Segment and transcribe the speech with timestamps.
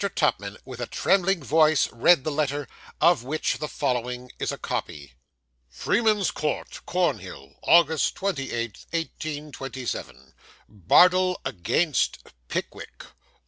[0.15, 2.67] Tupman, with a trembling voice, read the letter,
[2.99, 5.13] of which the following is a copy:
[5.69, 10.33] Freeman's Court, Cornhill, August 28th, 1827.
[10.67, 12.17] Bardell against
[12.47, 13.05] Pickwick.